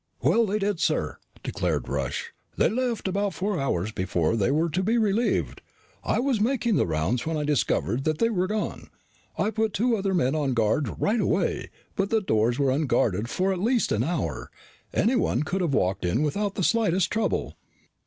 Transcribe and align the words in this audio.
"Well, 0.23 0.47
they 0.47 0.57
did, 0.57 0.79
sir," 0.79 1.19
declared 1.43 1.87
Rush. 1.87 2.33
"They 2.57 2.69
left 2.69 3.07
about 3.07 3.35
four 3.35 3.59
hours 3.59 3.91
before 3.91 4.35
they 4.35 4.49
were 4.49 4.67
to 4.69 4.81
be 4.81 4.97
relieved. 4.97 5.61
I 6.03 6.17
was 6.19 6.41
making 6.41 6.75
the 6.75 6.87
rounds 6.87 7.27
when 7.27 7.37
I 7.37 7.43
discovered 7.43 8.03
that 8.05 8.17
they 8.17 8.31
were 8.31 8.47
gone. 8.47 8.89
I 9.37 9.51
put 9.51 9.73
two 9.75 9.95
other 9.95 10.15
men 10.15 10.33
on 10.33 10.55
guard 10.55 10.99
right 10.99 11.21
away, 11.21 11.69
but 11.95 12.09
the 12.09 12.19
doors 12.19 12.57
were 12.57 12.71
unguarded 12.71 13.29
for 13.29 13.53
at 13.53 13.59
least 13.59 13.91
an 13.91 14.03
hour. 14.03 14.49
Anyone 14.91 15.43
could 15.43 15.61
have 15.61 15.75
walked 15.75 16.03
in 16.03 16.23
without 16.23 16.55
the 16.55 16.63
slightest 16.63 17.11
trouble." 17.11 17.55